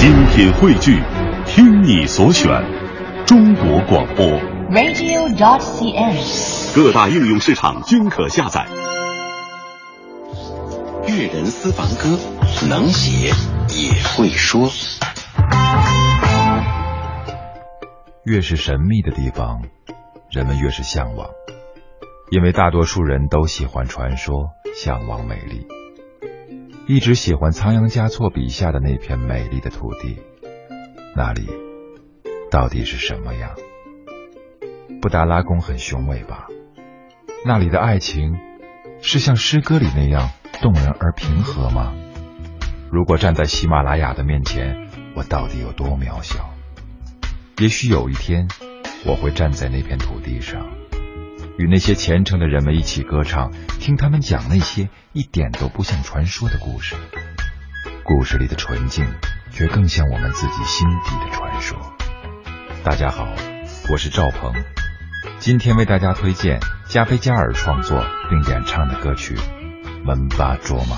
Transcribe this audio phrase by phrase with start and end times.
[0.00, 0.98] 精品汇聚，
[1.44, 2.48] 听你所选，
[3.26, 4.24] 中国广播。
[4.70, 6.74] radio.dot.cn，。
[6.74, 8.66] 各大应用市场均可下载。
[11.06, 12.18] 粤人私房歌，
[12.70, 13.30] 能写
[13.76, 14.70] 也会说。
[18.24, 19.60] 越是神秘的地方，
[20.30, 21.28] 人们越是向往，
[22.30, 25.66] 因为大多数人都喜欢传说，向往美丽，
[26.90, 30.18] 一直喜欢仓央嘉措笔下的那片美丽的土地。
[31.14, 31.48] 那里
[32.50, 33.52] 到底是什么样？
[35.00, 36.48] 布达拉宫很雄伟吧？
[37.46, 38.34] 那里的爱情
[39.02, 41.94] 是像诗歌里那样动人而平和吗？
[42.90, 46.50] 如果站在喜马拉雅的面前，我到底有多渺小？
[47.58, 48.48] 也许有一天，
[49.06, 50.66] 我会站在那片土地上，
[51.60, 56.96] 与那些虔诚的人们一起歌唱，听他们讲那些一点都不像传说的故事。
[58.02, 59.06] 故事里的纯净，
[59.50, 61.76] 却更像我们自己心底的传说。
[62.82, 63.28] 大家好，
[63.90, 64.54] 我是赵鹏，
[65.38, 69.34] 今天为大家推荐加菲加尔创作并演唱的歌曲
[70.02, 70.96] 《门巴卓玛》。